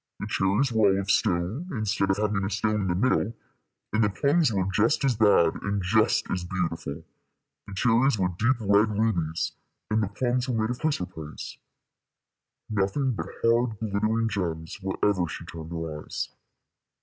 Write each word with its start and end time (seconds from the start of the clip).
The 0.19 0.25
cherries 0.25 0.71
were 0.71 0.89
all 0.95 0.99
of 0.99 1.11
stone, 1.11 1.67
instead 1.73 2.09
of 2.09 2.17
having 2.17 2.43
a 2.43 2.49
stone 2.49 2.81
in 2.81 2.87
the 2.87 2.95
middle; 2.95 3.35
and 3.93 4.03
the 4.03 4.09
plums 4.09 4.51
were 4.51 4.65
just 4.73 5.05
as 5.05 5.15
bad 5.15 5.53
and 5.61 5.79
just 5.83 6.25
as 6.31 6.43
beautiful 6.43 7.03
the 7.67 7.73
cherries 7.75 8.17
were 8.17 8.29
deep 8.39 8.55
red 8.61 8.89
rubies, 8.97 9.51
and 9.91 10.01
the 10.01 10.07
plums 10.07 10.49
were 10.49 10.59
made 10.59 10.71
of 10.71 10.79
chrysoprase. 10.79 11.59
Nothing 12.67 13.11
but 13.11 13.27
hard 13.43 13.77
glittering 13.77 14.27
gems 14.27 14.79
wherever 14.81 15.27
she 15.27 15.45
turned 15.45 15.69
her 15.69 16.03
eyes. 16.03 16.29